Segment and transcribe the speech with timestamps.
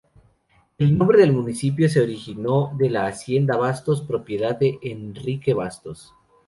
[0.79, 6.11] El nombre del municipio se originó de la Hacienda Bastos, propiedad de Henrique Bastos.